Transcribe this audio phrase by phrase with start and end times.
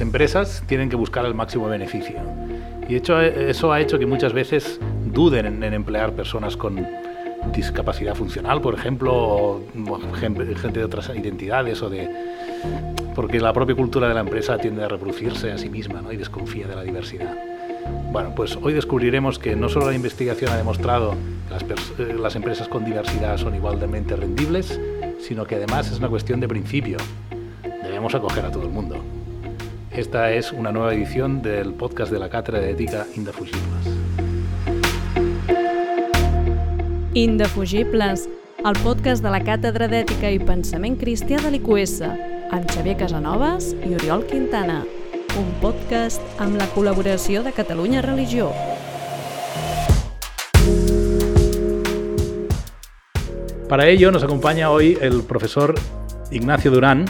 [0.00, 2.16] Empresas tienen que buscar el máximo beneficio.
[2.88, 4.80] Y hecho, eso ha hecho que muchas veces
[5.12, 6.86] duden en, en emplear personas con
[7.52, 9.62] discapacidad funcional, por ejemplo, o
[10.14, 12.08] gente de otras identidades o de
[13.14, 16.12] porque la propia cultura de la empresa tiende a reproducirse a sí misma ¿no?
[16.12, 17.36] y desconfía de la diversidad.
[18.12, 21.16] Bueno, pues hoy descubriremos que no solo la investigación ha demostrado
[21.48, 24.80] que las, eh, las empresas con diversidad son igualmente rendibles,
[25.20, 26.98] sino que además es una cuestión de principio.
[27.82, 29.02] Debemos acoger a todo el mundo.
[29.92, 33.62] Esta es una nueva edición del podcast de la Cátedra de Ética Indefugibles.
[37.14, 38.28] Indefugibles,
[38.64, 43.94] el podcast de la Càtedra d'Ètica i Pensament Cristià de l'IQS, amb Xavier Casanovas i
[43.96, 44.84] Oriol Quintana.
[45.40, 48.52] Un podcast amb la col·laboració de Catalunya Religió.
[53.68, 55.74] Para ello nos acompaña hoy el profesor
[56.30, 57.06] Ignacio Durán,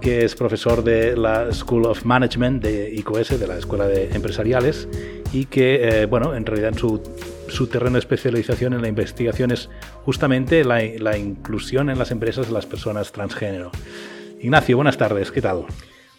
[0.00, 4.88] que es profesor de la School of Management de IQS, de la Escuela de Empresariales,
[5.32, 7.02] y que, eh, bueno, en realidad en su,
[7.48, 9.68] su, terreno de especialización en la investigación es
[10.04, 13.70] justamente la, la, inclusión en las empresas de las personas transgénero.
[14.40, 15.66] Ignacio, buenas tardes, ¿qué tal?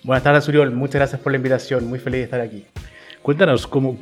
[0.04, 2.66] Buenas tardes, Uriol, muchas gracias por la invitación, muy feliz de estar aquí.
[3.22, 4.00] Cuéntanos cómo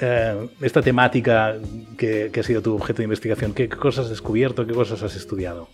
[0.00, 1.56] eh, esta temática
[1.96, 5.14] que, que ha sido tu objeto de investigación, qué cosas has descubierto, qué cosas has
[5.14, 5.68] estudiado.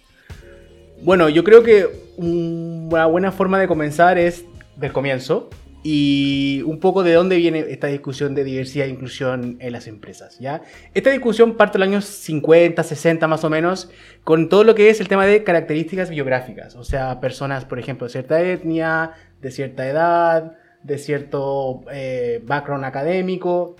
[1.05, 4.45] Bueno, yo creo que una buena forma de comenzar es
[4.77, 5.51] del comienzo
[5.83, 10.39] y un poco de dónde viene esta discusión de diversidad e inclusión en las empresas,
[10.39, 10.63] ¿ya?
[10.95, 13.91] Esta discusión parte de los años 50, 60 más o menos,
[14.23, 18.07] con todo lo que es el tema de características biográficas, o sea, personas, por ejemplo,
[18.07, 20.53] de cierta etnia, de cierta edad,
[20.85, 23.75] de cierto eh, background académico,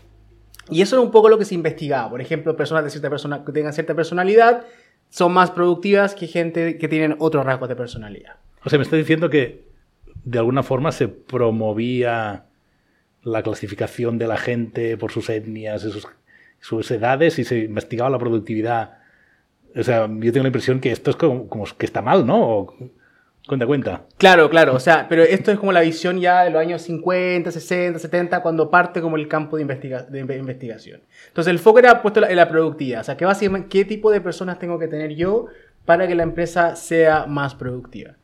[0.71, 3.45] y eso era un poco lo que se investigaba, por ejemplo, personas de cierta persona
[3.45, 4.65] que tengan cierta personalidad
[5.13, 8.37] son más productivas que gente que tienen otros rasgos de personalidad.
[8.65, 9.67] O sea, me está diciendo que
[10.25, 12.47] de alguna forma se promovía
[13.23, 15.87] la clasificación de la gente por sus etnias,
[16.61, 19.01] sus, edades y se investigaba la productividad.
[19.77, 22.75] O sea, yo tengo la impresión que esto es como, que está mal, ¿no?
[23.47, 24.07] Cuenta, cuenta.
[24.19, 27.51] Claro, claro, o sea, pero esto es como la visión ya de los años 50,
[27.51, 31.03] 60, 70, cuando parte como el campo de, investiga de investigación.
[31.27, 34.21] Entonces el foco era puesto en la productividad, o sea, ¿qué, básicamente, qué tipo de
[34.21, 35.47] personas tengo que tener yo
[35.85, 38.17] para que la empresa sea más productiva.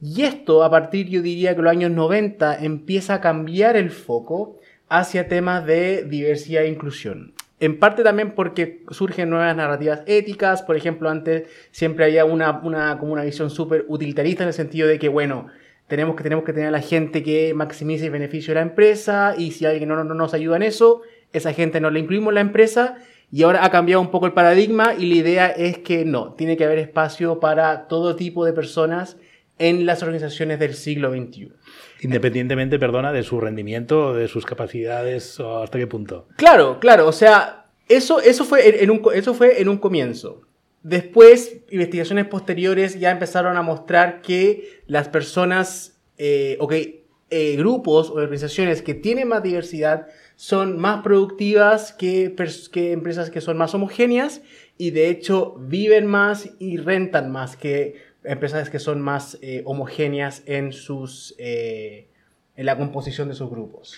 [0.00, 4.58] Y esto, a partir, yo diría que los años 90, empieza a cambiar el foco
[4.88, 7.34] hacia temas de diversidad e inclusión.
[7.60, 12.98] En parte también porque surgen nuevas narrativas éticas, por ejemplo, antes siempre había una, una,
[12.98, 15.48] como una visión súper utilitarista en el sentido de que, bueno,
[15.88, 19.34] tenemos que, tenemos que tener a la gente que maximice el beneficio de la empresa
[19.36, 21.02] y si alguien no, no, nos ayuda en eso,
[21.32, 22.98] esa gente no la incluimos en la empresa.
[23.30, 26.56] Y ahora ha cambiado un poco el paradigma y la idea es que no, tiene
[26.56, 29.18] que haber espacio para todo tipo de personas
[29.58, 31.52] en las organizaciones del siglo XXI.
[32.00, 36.28] Independientemente, perdona, de su rendimiento, de sus capacidades, o hasta qué punto.
[36.36, 40.42] Claro, claro, o sea, eso, eso, fue en un, eso fue en un comienzo.
[40.82, 48.08] Después, investigaciones posteriores ya empezaron a mostrar que las personas, eh, o que eh, grupos
[48.08, 52.34] o organizaciones que tienen más diversidad son más productivas que,
[52.72, 54.40] que empresas que son más homogéneas
[54.78, 60.42] y de hecho viven más y rentan más que empresas que son más eh, homogéneas
[60.46, 62.08] en, sus, eh,
[62.56, 63.94] en la composición de sus grupos.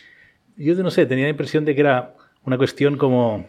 [0.56, 2.14] Yo no sé, tenía la impresión de que era
[2.44, 3.46] una cuestión como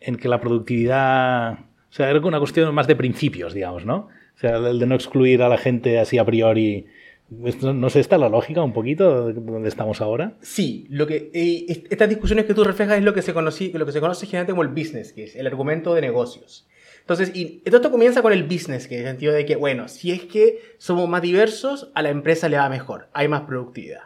[0.00, 4.08] en que la productividad, o sea, era una cuestión más de principios, digamos, ¿no?
[4.34, 6.86] O sea, el de no excluir a la gente así a priori.
[7.30, 10.36] ¿No sé, está la lógica un poquito de donde estamos ahora?
[10.40, 13.86] Sí, lo que, eh, estas discusiones que tú reflejas es lo que, se conocí, lo
[13.86, 16.66] que se conoce generalmente como el business case, el argumento de negocios.
[17.10, 20.12] Entonces, y esto comienza con el business, que en el sentido de que, bueno, si
[20.12, 24.02] es que somos más diversos, a la empresa le va mejor, hay más productividad.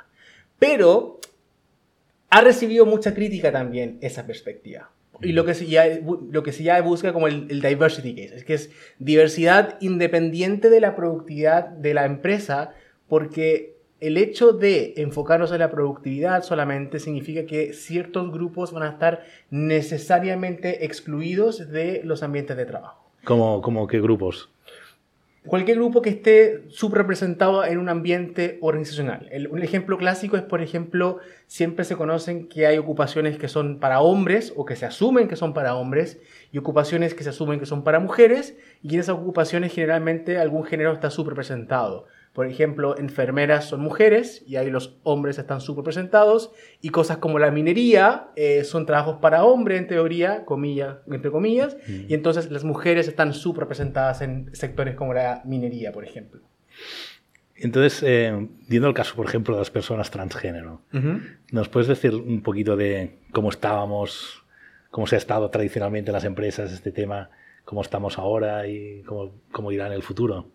[0.59, 1.21] Pero
[2.31, 4.91] ha recibido mucha crítica también esa perspectiva.
[5.21, 5.85] Y lo que se ya,
[6.31, 10.71] lo que se ya busca como el, el, diversity case, es que es diversidad independiente
[10.71, 12.73] de la productividad de la empresa,
[13.07, 18.91] porque el hecho de enfocarnos en la productividad solamente significa que ciertos grupos van a
[18.91, 23.11] estar necesariamente excluidos de los ambientes de trabajo.
[23.25, 24.51] ¿Cómo, cómo qué grupos?
[25.47, 29.29] Cualquier grupo que esté subrepresentado en un ambiente organizacional.
[29.31, 31.19] El, un ejemplo clásico es, por ejemplo,
[31.49, 35.37] siempre se conocen que hay ocupaciones que son para hombres o que se asumen que
[35.37, 36.19] son para hombres
[36.51, 40.65] y ocupaciones que se asumen que son para mujeres y en esas ocupaciones generalmente algún
[40.65, 42.07] género está subrepresentado.
[42.35, 46.51] Por ejemplo, enfermeras son mujeres y ahí los hombres están subrepresentados.
[46.81, 51.77] Y cosas como la minería eh, son trabajos para hombres, en teoría, comillas, entre comillas.
[51.87, 52.07] Mm.
[52.09, 56.41] Y entonces las mujeres están subrepresentadas en sectores como la minería, por ejemplo.
[57.55, 60.83] Entonces, eh, viendo el caso, por ejemplo, de las personas transgénero,
[61.53, 64.43] ¿nos puedes decir un poquito de cómo estábamos,
[64.91, 67.31] cómo se ha estado tradicionalmente en las empresas este tema,
[67.65, 70.51] cómo estamos ahora y cómo, cómo irá en el futuro?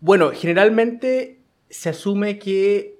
[0.00, 1.40] Bueno, generalmente
[1.70, 2.98] se asume que,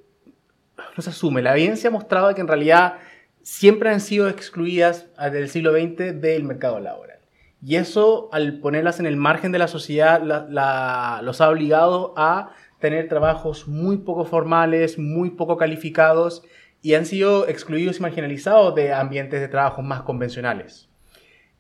[0.96, 2.94] no se asume, la evidencia ha mostrado que en realidad
[3.42, 7.18] siempre han sido excluidas desde el siglo XX del mercado laboral.
[7.62, 12.50] Y eso, al ponerlas en el margen de la sociedad, los ha obligado a
[12.80, 16.42] tener trabajos muy poco formales, muy poco calificados
[16.82, 20.88] y han sido excluidos y marginalizados de ambientes de trabajo más convencionales.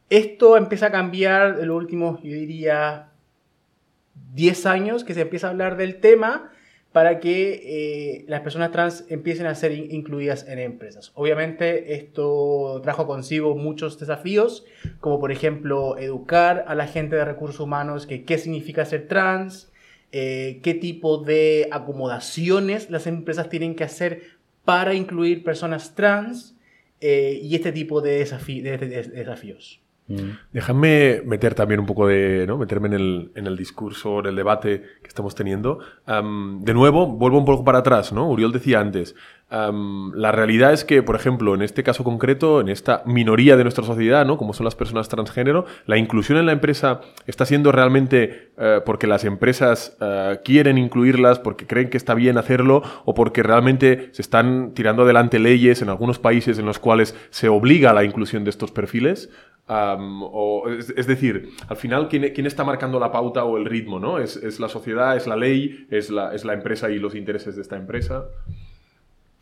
[0.08, 3.10] Esto empieza a cambiar en los últimos, yo diría,
[4.34, 6.52] 10 años que se empieza a hablar del tema
[6.96, 11.12] para que eh, las personas trans empiecen a ser incluidas en empresas.
[11.14, 14.64] Obviamente esto trajo consigo muchos desafíos,
[15.00, 19.70] como por ejemplo educar a la gente de recursos humanos que qué significa ser trans,
[20.12, 24.22] eh, qué tipo de acomodaciones las empresas tienen que hacer
[24.64, 26.56] para incluir personas trans
[27.02, 29.80] eh, y este tipo de desafíos.
[30.08, 31.26] Mm.
[31.26, 32.58] Meter también un poco de, ¿no?
[32.58, 35.80] meterme en el, en el discurso, en el debate que estamos teniendo.
[36.06, 38.28] de nuevo, vuelvo un poco para atrás, ¿no?
[38.30, 39.14] Uriol decía antes,
[39.48, 43.84] la realidad es que, por ejemplo, en este caso concreto, en esta minoría de nuestra
[43.84, 44.38] sociedad, ¿no?
[44.38, 49.06] Como son las personas transgénero, la inclusión en la empresa está siendo realmente eh, porque
[49.06, 54.22] las empresas eh, quieren incluirlas, porque creen que está bien hacerlo, o porque realmente se
[54.22, 58.44] están tirando adelante leyes en algunos países en los cuales se obliga a la inclusión
[58.44, 59.30] de estos perfiles
[59.68, 63.98] o, es, decir, al final, ¿quién, ¿quién, está marcando la pauta o el ritmo?
[63.98, 64.18] ¿no?
[64.18, 67.56] ¿Es, ¿Es, la sociedad, es la ley, es la, es la, empresa y los intereses
[67.56, 68.26] de esta empresa?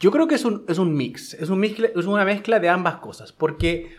[0.00, 2.96] Yo creo que es un, es un mix, es, un es una mezcla de ambas
[2.96, 3.92] cosas, porque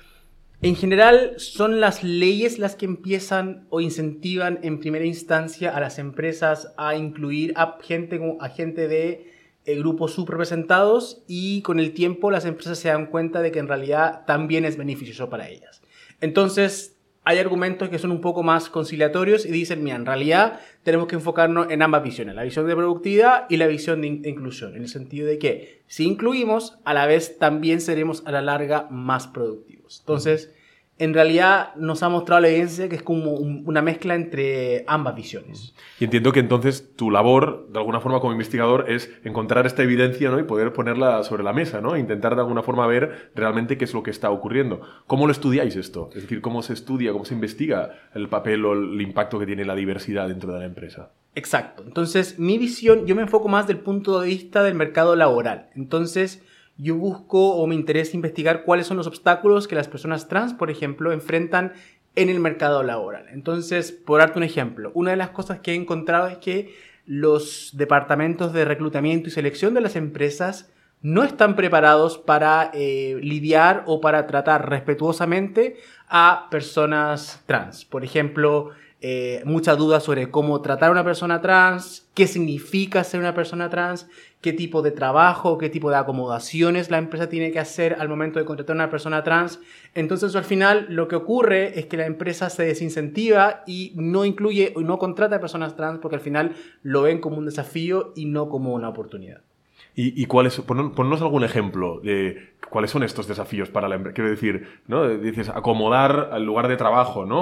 [0.61, 5.99] en general son las leyes las que empiezan o incentivan en primera instancia a las
[5.99, 9.31] empresas a incluir a gente, a gente de
[9.65, 13.67] eh, grupos subrepresentados y con el tiempo las empresas se dan cuenta de que en
[13.67, 15.81] realidad también es beneficioso para ellas.
[16.25, 21.07] Entonces, hay argumentos que son un poco más conciliatorios y dicen, mira, en realidad tenemos
[21.07, 24.81] que enfocarnos en ambas visiones, la visión de productividad y la visión de, inclusión, en
[24.81, 29.27] el sentido de que si incluimos, a la vez también seremos a la larga más
[29.27, 29.99] productivos.
[29.99, 30.51] Entonces,
[30.97, 35.73] en realidad nos ha mostrado la evidencia que es como una mezcla entre ambas visiones.
[35.99, 40.29] Y entiendo que entonces tu labor, de alguna forma como investigador, es encontrar esta evidencia
[40.29, 40.39] ¿no?
[40.39, 41.95] y poder ponerla sobre la mesa, ¿no?
[41.95, 44.81] E intentar de alguna forma ver realmente qué es lo que está ocurriendo.
[45.05, 46.09] ¿Cómo lo estudiáis esto?
[46.15, 49.65] Es decir, ¿cómo se estudia, cómo se investiga el papel o el impacto que tiene
[49.65, 51.11] la diversidad dentro de la empresa?
[51.35, 51.83] Exacto.
[51.85, 55.69] Entonces, mi visión, yo me enfoco más del punto de vista del mercado laboral.
[55.75, 56.41] Entonces,
[56.77, 60.69] yo busco o me interesa investigar cuáles son los obstáculos que las personas trans, por
[60.69, 61.73] ejemplo, enfrentan
[62.15, 63.27] en el mercado laboral.
[63.31, 66.73] Entonces, por darte un ejemplo, una de las cosas que he encontrado es que
[67.05, 73.83] los departamentos de reclutamiento y selección de las empresas no están preparados para eh, lidiar
[73.85, 75.77] o para tratar respetuosamente
[76.07, 77.85] a personas trans.
[77.85, 78.71] Por ejemplo,
[79.07, 83.69] eh, muchas dudas sobre cómo tratar a una persona trans, qué significa ser una persona
[83.69, 84.07] trans,
[84.41, 88.39] qué tipo de trabajo, qué tipo de acomodaciones la empresa tiene que hacer al momento
[88.39, 89.59] de contratar a una persona trans.
[89.93, 94.73] Entonces al final lo que ocurre es que la empresa se desincentiva y no incluye
[94.75, 98.25] o no contrata a personas trans porque al final lo ven como un desafío y
[98.25, 99.43] no como una oportunidad.
[99.97, 104.13] ¿Y, y cuáles, ponnos algún ejemplo de cuáles son estos desafíos para la empresa?
[104.13, 105.07] Quiero decir, ¿no?
[105.07, 107.41] Dices, acomodar al lugar de trabajo, ¿no?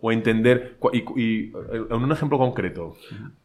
[0.00, 0.78] O, entender.
[0.92, 2.96] Y, en un ejemplo concreto.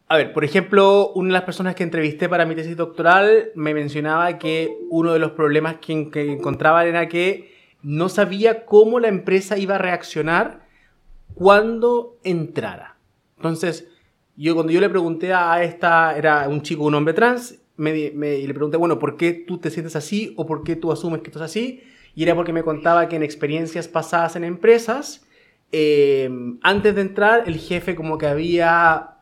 [0.08, 3.74] A ver, por ejemplo, una de las personas que entrevisté para mi tesis doctoral me
[3.74, 9.06] mencionaba que uno de los problemas que, que encontraban era que no sabía cómo la
[9.06, 10.66] empresa iba a reaccionar
[11.34, 12.96] cuando entrara.
[13.36, 13.88] Entonces,
[14.36, 18.46] yo cuando yo le pregunté a esta, era un chico, un hombre trans, me, y
[18.46, 21.28] le pregunté, bueno, ¿por qué tú te sientes así o por qué tú asumes que
[21.28, 21.82] esto es así?
[22.14, 25.26] Y era porque me contaba que en experiencias pasadas en empresas,
[25.72, 29.16] em, antes de entrar, el jefe como que había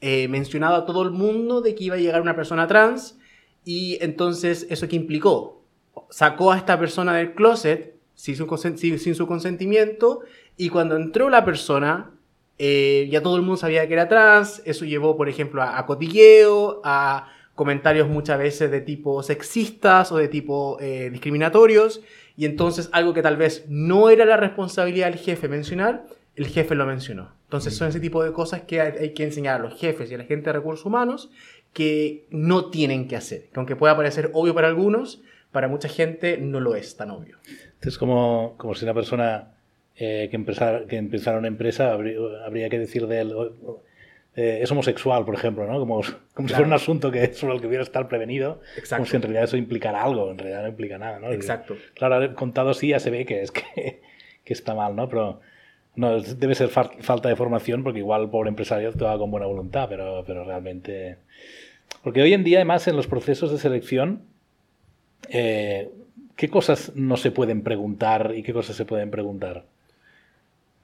[0.00, 3.18] eh, mencionado a todo el mundo de que iba a llegar una persona trans
[3.64, 5.64] y entonces eso que implicó,
[6.10, 10.20] sacó a esta persona del closet sin su, sin su consentimiento
[10.56, 12.10] y cuando entró la persona,
[12.58, 15.86] eh, ya todo el mundo sabía que era trans, eso llevó, por ejemplo, a, a
[15.86, 22.02] cotilleo, a comentarios muchas veces de tipo sexistas o de tipo eh, discriminatorios,
[22.36, 26.74] y entonces algo que tal vez no era la responsabilidad del jefe mencionar, el jefe
[26.74, 27.32] lo mencionó.
[27.44, 30.18] Entonces son ese tipo de cosas que hay, que enseñar a los jefes y a
[30.18, 31.30] la gente de recursos humanos
[31.74, 36.38] que no tienen que hacer, que aunque pueda parecer obvio para algunos, para mucha gente
[36.38, 37.36] no lo es tan obvio.
[37.82, 39.52] Es como, como si una persona
[39.96, 43.34] eh, que, empezara, que empezara una empresa habría, habría que decir de él
[44.36, 45.78] eh, es homosexual, por ejemplo, ¿no?
[45.78, 46.00] Como,
[46.34, 48.96] como si fuera un asunto que, sobre el que hubiera estar prevenido, Exacto.
[49.02, 51.30] como si en realidad eso implicara algo, en realidad no implica nada, ¿no?
[51.30, 51.76] Exacto.
[51.94, 54.00] Claro, contado así ya se ve que es que,
[54.44, 55.08] que está mal, ¿no?
[55.08, 55.40] Pero
[55.96, 59.46] no, debe ser fal- falta de formación porque igual el pobre empresario va con buena
[59.46, 61.18] voluntad, pero, pero realmente...
[62.02, 64.22] Porque hoy en día, además, en los procesos de selección,
[65.28, 65.90] eh,
[66.36, 69.64] ¿qué cosas no se pueden preguntar y qué cosas se pueden preguntar?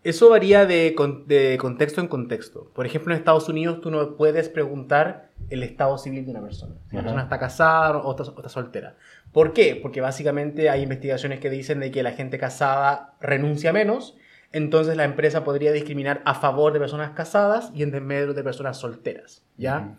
[0.08, 2.70] Eso varía de, con- de contexto en contexto.
[2.74, 6.74] Por ejemplo, en Estados Unidos tú no puedes preguntar el estado civil de una persona.
[6.90, 8.96] Si la persona está casada o está, o está soltera.
[9.32, 9.76] ¿Por qué?
[9.80, 14.16] Porque básicamente hay investigaciones que dicen de que la gente casada renuncia menos,
[14.52, 18.78] entonces la empresa podría discriminar a favor de personas casadas y en desmedro de personas
[18.78, 19.44] solteras.
[19.56, 19.96] ¿Ya?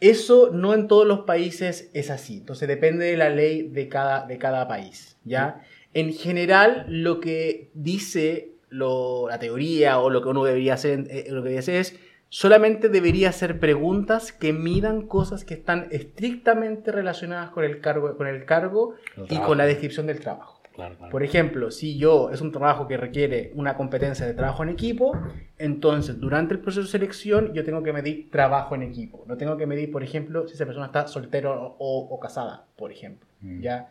[0.00, 2.38] Eso no en todos los países es así.
[2.38, 5.16] Entonces depende de la ley de cada, de cada país.
[5.24, 5.62] ¿ya?
[5.92, 11.24] En general, lo que dice lo- la teoría o lo que uno debería hacer, eh,
[11.28, 16.90] lo que debería hacer es solamente debería hacer preguntas que midan cosas que están estrictamente
[16.90, 20.60] relacionadas con el cargo, con el cargo El y con la descripción del trabajo.
[20.74, 21.12] Claro, claro.
[21.12, 25.16] Por ejemplo, si yo es un trabajo que requiere una competencia de trabajo en equipo,
[25.56, 29.24] entonces durante el proceso de selección yo tengo que medir trabajo en equipo.
[29.28, 32.90] No tengo que medir, por ejemplo, si esa persona está soltero o, o casada, por
[32.90, 33.28] ejemplo.
[33.40, 33.60] Mm.
[33.60, 33.88] ¿ya?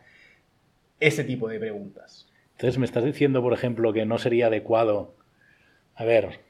[1.00, 2.26] Ese tipo de preguntas.
[2.54, 5.14] Entonces me estás diciendo, por ejemplo, que no sería adecuado.
[5.94, 6.40] A ver.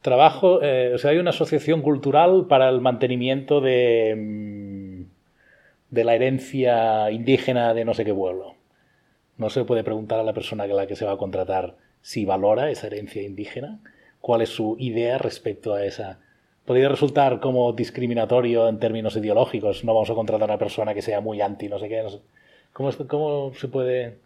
[0.00, 5.02] Trabajo, eh, o sea, hay una asociación cultural para el mantenimiento de, mm,
[5.90, 8.54] de la herencia indígena de no sé qué pueblo.
[9.38, 12.24] No se puede preguntar a la persona que la que se va a contratar si
[12.24, 13.80] valora esa herencia indígena,
[14.20, 16.18] cuál es su idea respecto a esa.
[16.64, 19.84] Podría resultar como discriminatorio en términos ideológicos.
[19.84, 22.02] No vamos a contratar a una persona que sea muy anti, no sé qué.
[22.02, 22.20] no sé-
[22.72, 24.18] ¿Cómo, cómo se puede...?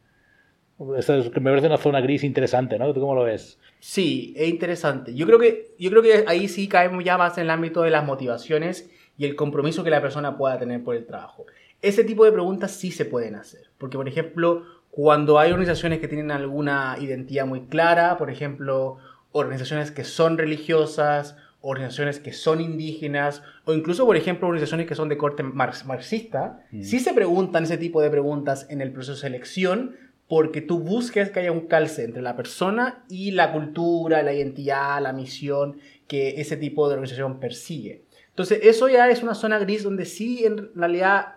[0.98, 2.92] Es- me parece una zona gris interesante, ¿no?
[2.92, 3.58] ¿Tú cómo lo ves?
[3.80, 5.14] Sí, es interesante.
[5.14, 7.90] Yo creo que, yo creo que ahí sí caemos ya más en el ámbito de
[7.90, 11.46] las motivaciones y el compromiso que la persona pueda tener por el trabajo.
[11.80, 13.70] Ese tipo de preguntas sí se pueden hacer.
[13.78, 18.98] Porque, por ejemplo, cuando hay organizaciones que tienen alguna identidad muy clara, por ejemplo,
[19.32, 21.36] organizaciones que son religiosas,
[21.68, 26.64] organizaciones que son indígenas, o incluso, por ejemplo, organizaciones que son de corte marx- marxista,
[26.70, 26.82] Mm.
[26.82, 29.96] sí se preguntan ese tipo de preguntas en el proceso de selección
[30.28, 35.00] porque tú busques que haya un calce entre la persona y la cultura, la identidad,
[35.00, 38.02] la misión que ese tipo de organización persigue.
[38.30, 41.34] Entonces, eso ya es una zona gris donde sí, en realidad,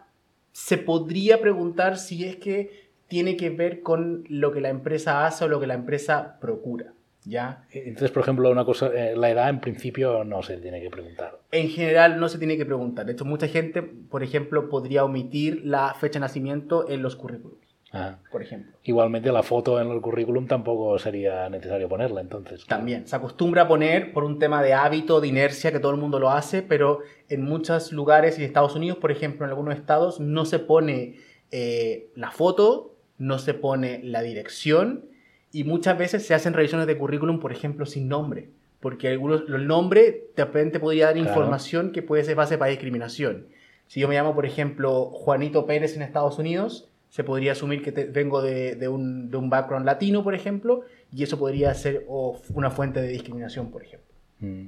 [0.52, 5.46] se podría preguntar si es que tiene que ver con lo que la empresa hace
[5.46, 6.94] o lo que la empresa procura.
[7.26, 7.66] ¿Ya?
[7.72, 11.40] Entonces, por ejemplo, una cosa, eh, la edad en principio no se tiene que preguntar.
[11.52, 13.06] En general no se tiene que preguntar.
[13.06, 17.60] De hecho, mucha gente, por ejemplo, podría omitir la fecha de nacimiento en los currículums,
[17.92, 18.20] Ajá.
[18.32, 18.72] por ejemplo.
[18.84, 22.66] Igualmente la foto en el currículum tampoco sería necesario ponerla, entonces.
[22.66, 26.00] También se acostumbra a poner por un tema de hábito, de inercia, que todo el
[26.00, 30.22] mundo lo hace, pero en muchos lugares y Estados Unidos, por ejemplo, en algunos estados,
[30.22, 31.18] no se pone
[31.52, 35.09] eh, la foto, no se pone la dirección
[35.52, 39.68] y muchas veces se hacen revisiones de currículum, por ejemplo, sin nombre, porque algunos, el
[39.68, 41.30] nombre de repente podría dar Claro.
[41.30, 43.48] información que puede ser base para discriminación.
[43.88, 47.92] Si yo me llamo, por ejemplo, Juanito Pérez en Estados Unidos, se podría asumir que
[47.92, 52.06] te- vengo de, de un, de un background latino, por ejemplo, y eso podría ser
[52.08, 54.08] o, una fuente de discriminación, por ejemplo.
[54.42, 54.68] Mm.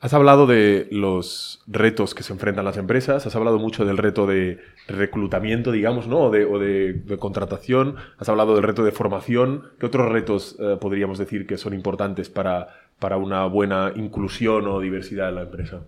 [0.00, 4.26] Has hablado de los retos que se enfrentan las empresas, has hablado mucho del reto
[4.26, 6.22] de reclutamiento, digamos, ¿no?
[6.22, 9.68] O de, contratación, has hablado del reto de formación.
[9.78, 14.80] ¿Qué otros retos eh, podríamos decir que son importantes para, para una buena inclusión o
[14.80, 15.82] diversidad en la empresa?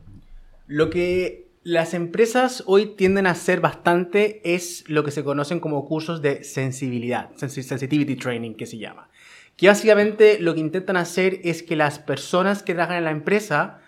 [0.68, 5.86] Lo que las empresas hoy tienden a hacer bastante es lo que se conocen como
[5.86, 9.08] cursos de sensibilidad, sensi- sensitivity training que se llama.
[9.56, 13.78] Que básicamente lo que intentan hacer es que las personas que trabajan en la empresa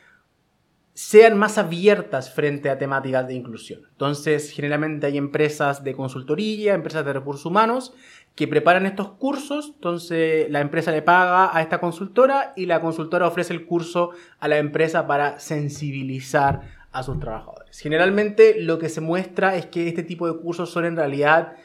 [0.96, 3.82] sean más abiertas frente a temáticas de inclusión.
[3.90, 7.92] Entonces, generalmente hay empresas de consultoría, empresas de recursos humanos
[8.34, 13.26] que preparan estos cursos, entonces la empresa le paga a esta consultora y la consultora
[13.26, 17.78] ofrece el curso a la empresa para sensibilizar a sus trabajadores.
[17.78, 21.56] Generalmente lo que se muestra es que este tipo de cursos son en realidad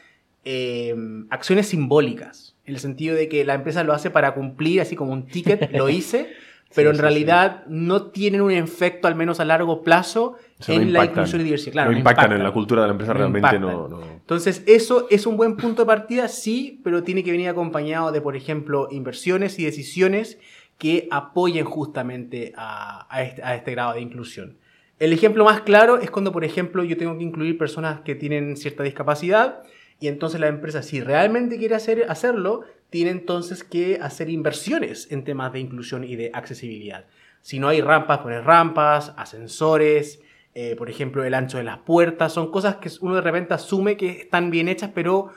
[0.44, 0.94] eh,
[1.30, 5.12] acciones simbólicas, en el sentido de que la empresa lo hace para cumplir, así como
[5.12, 6.30] un ticket, lo hice,
[6.74, 10.36] pero en sí, realidad no tienen un efecto, al menos a largo plazo,
[10.68, 11.72] en la inclusión y diversidad.
[11.72, 14.62] Claro, no no impactan, en la cultura de la empresa, No realmente no, no- Entonces,
[14.66, 18.36] eso es un buen punto de partida, sí, pero tiene que venir acompañado de, por
[18.36, 20.38] ejemplo, inversiones y decisiones
[20.78, 24.56] que apoyen justamente a, a este, a este grado de inclusión.
[24.98, 28.56] El ejemplo más claro es cuando, por ejemplo, yo tengo que incluir personas que tienen
[28.56, 29.62] cierta discapacidad
[30.02, 35.22] y entonces la empresa, si realmente quiere hacer, hacerlo, tiene entonces que hacer inversiones en
[35.22, 37.04] temas de inclusión y de accesibilidad.
[37.40, 40.20] Si no hay rampas, poner rampas, ascensores,
[40.56, 43.96] eh, por ejemplo, el ancho de las puertas, son cosas que uno de repente asume
[43.96, 45.30] que están bien hechas, pero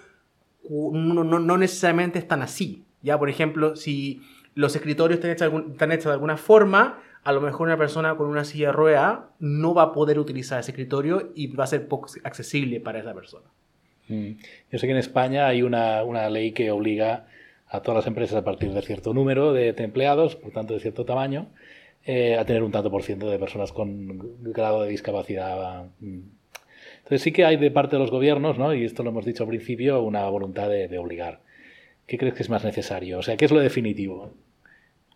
[0.67, 2.86] no, no, necesariamente están así.
[3.03, 4.24] Ya, por ejemplo, si
[4.55, 8.25] los escritorios están hechos, están hechos de alguna forma, a lo mejor una persona con
[8.29, 11.88] una silla de rueda no va a poder utilizar ese escritorio y va a ser
[11.88, 13.45] poco accesible para esa persona.
[14.07, 14.31] Mm.
[14.71, 17.27] Yo sé que en España hay una, una, ley que obliga
[17.67, 21.05] a todas las empresas a partir de cierto número de, empleados, por tanto de cierto
[21.05, 21.47] tamaño,
[22.05, 25.85] eh, a tener un tanto por ciento de personas con grado de discapacidad.
[26.00, 26.21] Mm.
[26.97, 28.74] Entonces sí que hay de parte de los gobiernos, ¿no?
[28.74, 31.41] y esto lo hemos dicho al principio, una voluntad de, de obligar.
[32.07, 33.19] ¿Qué crees que es más necesario?
[33.19, 34.33] O sea, ¿qué es lo definitivo?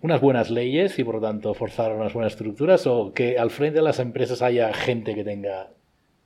[0.02, 3.80] unas buenas leyes y por lo tanto forzar unas buenas estructuras o que al frente
[3.80, 5.72] de las empresas haya gente que tenga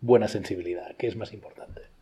[0.01, 0.95] buena sensibilidad?
[0.97, 1.92] ¿Qué es más importante?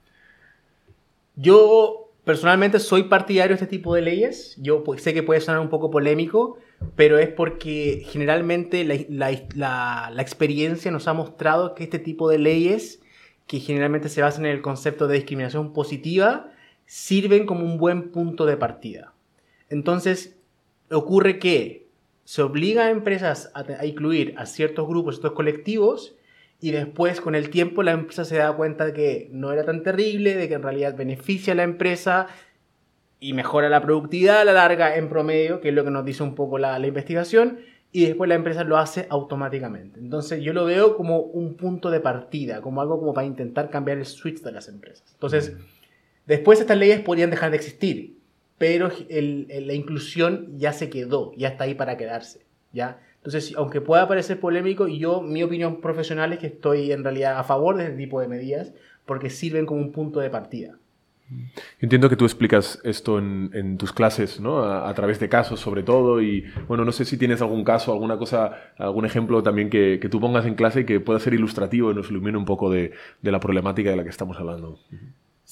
[1.35, 4.55] Yo personalmente soy partidario de este tipo de leyes.
[4.57, 6.57] Yo sé que puede sonar un poco polémico,
[6.95, 13.01] pero es porque generalmente la, experiencia nos ha mostrado que este tipo de leyes,
[13.47, 16.51] que generalmente se basan en el concepto de discriminación positiva,
[16.85, 19.13] sirven como un buen punto de partida.
[19.69, 20.38] Entonces,
[20.91, 21.88] ocurre que
[22.25, 26.15] se obliga a empresas a, incluir a ciertos grupos, estos colectivos,
[26.61, 29.81] y después con el tiempo la empresa se da cuenta de que no era tan
[29.81, 32.27] terrible, de que en realidad beneficia a la empresa
[33.19, 36.21] y mejora la productividad a la larga en promedio, que es lo que nos dice
[36.21, 37.59] un poco la, la investigación,
[37.91, 39.99] y después la empresa lo hace automáticamente.
[39.99, 43.97] Entonces yo lo veo como un punto de partida, como algo como para intentar cambiar
[43.97, 45.11] el switch de las empresas.
[45.13, 45.57] Entonces,
[46.27, 48.17] después estas leyes podrían dejar de existir,
[48.59, 52.99] pero la inclusión ya se quedó, ya está ahí para quedarse, ¿ya?
[53.23, 57.43] Entonces, aunque pueda parecer polémico, yo, mi opinión profesional es que estoy en realidad a
[57.43, 58.73] favor de este tipo de medidas
[59.05, 60.77] porque sirven como un punto de partida.
[61.79, 64.63] Entiendo que tú explicas esto en, tus clases, ¿no?
[64.63, 68.17] A, través de casos sobre todo y, bueno, no sé si tienes algún caso, alguna
[68.17, 72.09] cosa, algún ejemplo también que, tú pongas en clase que pueda ser ilustrativo y nos
[72.09, 72.91] ilumine un poco de,
[73.22, 74.79] de la problemática de la que estamos hablando.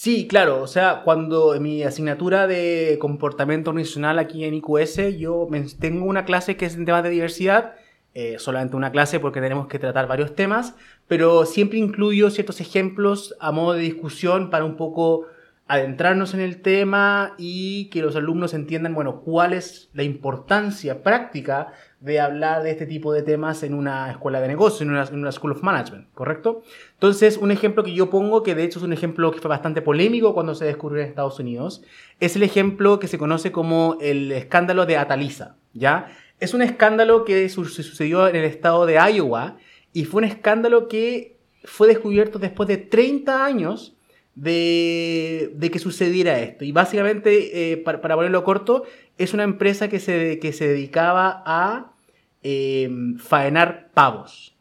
[0.02, 5.46] Sí, claro, o sea, cuando en mi asignatura de comportamiento organizacional aquí en IQS, yo
[5.78, 7.76] tengo una clase que es en temas de diversidad,
[8.14, 10.74] eh, solamente una clase porque tenemos que tratar varios temas,
[11.10, 15.26] pero siempre incluyo ciertos ejemplos a modo de discusión para un poco
[15.70, 21.74] adentrarnos en el tema y que los alumnos entiendan, bueno, cuál es la importancia práctica
[22.00, 25.20] de hablar de este tipo de temas en una escuela de negocios, en una, en
[25.20, 26.64] una, School of Management, ¿correcto?
[26.94, 29.84] Entonces, un ejemplo que yo pongo, que de hecho es un ejemplo que fue bastante
[29.84, 31.84] polémico cuando se descubrió en Estados Unidos,
[32.20, 36.08] es el ejemplo que se conoce como el escándalo de Atalisa, ¿ya?
[36.40, 39.58] Es un escándalo que sucedió en el estado de Iowa
[39.94, 43.96] y fue un escándalo que fue descubierto después de 30 años
[44.36, 46.63] de, de que sucediera esto.
[46.63, 48.84] Y básicamente, eh, para, para, ponerlo corto,
[49.18, 51.94] es una empresa que se, que se dedicaba a
[52.42, 54.56] em, faenar pavos.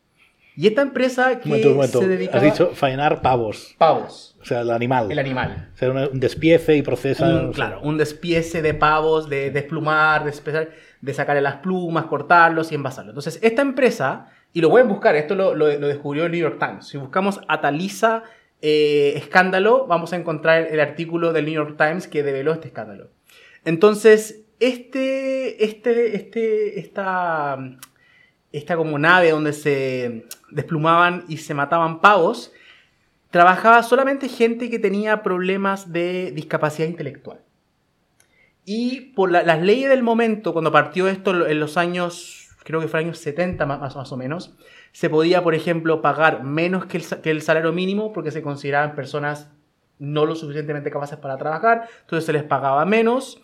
[0.57, 2.39] Y esta empresa que se dedicaba...
[2.39, 3.77] Has dicho faenar pavos.
[3.79, 4.37] Pavos.
[4.43, 5.13] O sea, el animal.
[5.13, 5.71] El animal.
[5.73, 7.51] O sea, un despiece y procesa...
[7.55, 10.69] claro, un despiece de pavos, de desplumar, de,
[11.01, 13.13] de sacarle las plumas, cortarlos y envasarlos.
[13.13, 16.59] Entonces, esta empresa, y lo pueden buscar, esto lo, lo, lo descubrió el New York
[16.59, 16.89] Times.
[16.89, 18.25] Si buscamos Ataliza
[18.61, 23.09] eh, escándalo, vamos a encontrar el artículo del New York Times que develó este escándalo.
[23.65, 27.59] Entonces, este, este, este, esta,
[28.53, 32.53] esta como nave donde se desplumaban y se mataban pavos,
[33.31, 37.41] trabajaba solamente gente que tenía problemas de discapacidad intelectual.
[38.65, 42.38] Y por las leyes del momento, cuando partió esto en los años,
[42.69, 44.55] creo que fue años 70 más, más o menos,
[44.93, 46.99] se podía, por ejemplo, pagar menos que
[47.31, 49.49] el, salario mínimo porque se consideraban personas
[49.99, 53.41] no lo suficientemente capaces para trabajar, entonces se les pagaba menos.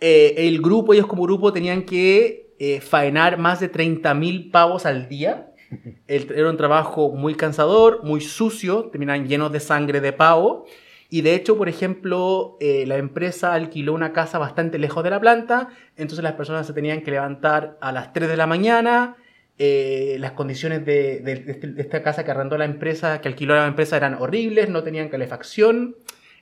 [0.00, 5.08] Eh, el grupo, ellos como grupo, tenían que eh, faenar más de 30.000 pavos al
[5.08, 5.52] día.
[6.08, 10.66] era un trabajo muy cansador, muy sucio, terminaban llenos de sangre de pavo.
[11.08, 15.20] Y de hecho, por ejemplo, eh, la empresa alquiló una casa bastante lejos de la
[15.20, 19.16] planta, entonces las personas se tenían que levantar a las 3 de la mañana,
[19.58, 23.66] eh, las condiciones de, este, de, esta casa que arrendó la empresa, que alquiló la
[23.66, 25.96] empresa, eran horribles, no tenían calefacción,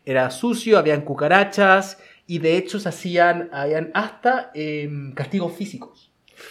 [0.04, 3.50] era sucio, habían cucarachas y de hecho se hacían,
[3.94, 6.10] hasta em, castigos físicos.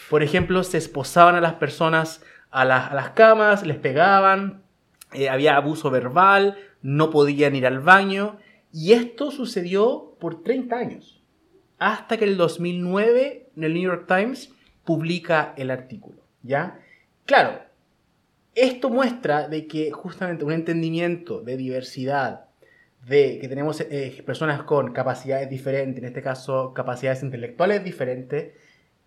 [0.10, 2.21] Por ejemplo, se esposaban a las personas
[2.52, 4.62] a, las camas, les pegaban,
[5.13, 8.38] eh, había abuso verbal, no podían ir al baño
[8.71, 11.21] y esto sucedió por 30 años,
[11.80, 14.52] hasta que el 2009 en el New York Times
[14.84, 16.19] publica el artículo.
[16.41, 16.80] ¿Ya?
[17.26, 17.62] Claro,
[18.56, 22.45] esto muestra de que justamente un entendimiento de diversidad,
[23.08, 28.54] de que tenemos eh, personas con capacidades diferentes, en este caso capacidades intelectuales diferentes,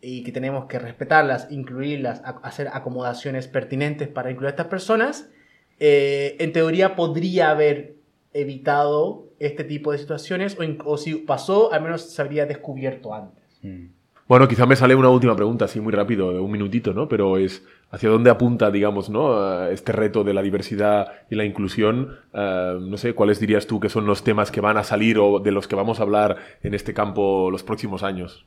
[0.01, 5.31] y que tenemos que respetarlas, incluirlas, hacer acomodaciones pertinentes para incluir a estas personas,
[5.79, 7.97] eh, en teoría podría haber
[8.33, 13.45] evitado este tipo de situaciones o, si pasó, al menos se habría descubierto antes.
[13.63, 13.97] Mm.
[14.29, 17.09] Bueno, quizá me sale una última pregunta, así muy rápido, de un minutito, ¿no?
[17.09, 19.67] Pero es hacia dónde apunta, digamos, ¿no?
[19.69, 22.17] Este reto de la diversidad y la inclusión.
[22.33, 25.39] Eh, no sé, ¿cuáles dirías tú que son los temas que van a salir o
[25.39, 28.45] de los que vamos a hablar en este campo los próximos años?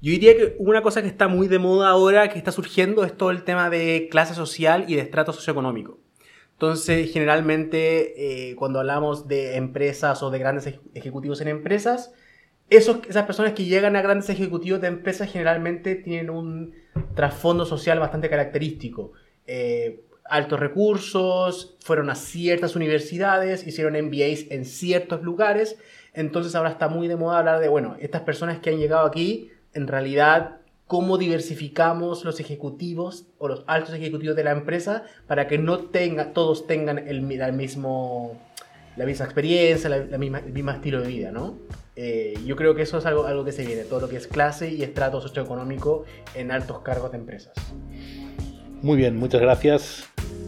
[0.00, 3.14] Yo diría que una cosa que está muy de moda ahora, que está surgiendo, es
[3.14, 5.98] todo el tema de clase social y de estrato socioeconómico.
[6.62, 12.12] Entonces, generalmente, eh, cuando hablamos de empresas o de grandes ejecutivos en empresas,
[12.70, 16.72] esos, esas personas que llegan a grandes ejecutivos de empresas generalmente tienen un
[17.16, 19.10] trasfondo social bastante característico.
[19.44, 25.80] Eh, altos recursos, fueron a ciertas universidades, hicieron MBAs en ciertos lugares,
[26.14, 29.50] entonces ahora está muy de moda hablar de, bueno, estas personas que han llegado aquí,
[29.74, 35.58] en realidad, cómo diversificamos los ejecutivos o los altos ejecutivos de la empresa para que
[35.58, 38.38] no tenga, todos tengan el, mismo,
[38.96, 41.58] la misma experiencia, la, misma, el mismo estilo de vida, ¿no?
[41.96, 44.26] Eh, yo creo que eso es algo, algo que se viene, todo lo que es
[44.26, 47.54] clase y estrato socioeconómico en altos cargos de empresas.
[48.82, 50.04] Muy bien, muchas gracias.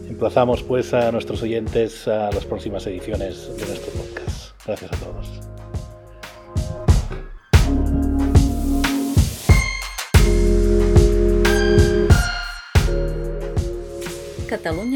[0.09, 4.51] Emplazamos pues a nuestros oyentes a las próximas ediciones de nuestro podcast.
[4.65, 5.44] Gracias a todos.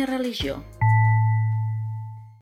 [0.06, 0.64] Religió